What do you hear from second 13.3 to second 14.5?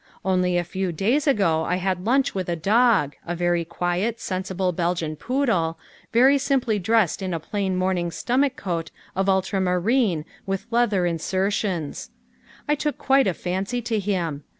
fancy to him.